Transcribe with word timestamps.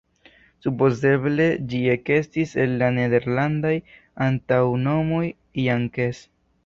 Supozeble 0.67 1.45
ĝi 1.73 1.81
ekestis 1.95 2.55
el 2.63 2.73
la 2.79 2.89
nederlandaj 2.95 3.75
antaŭnomoj 4.29 5.25
"Jan-Kees". 5.67 6.25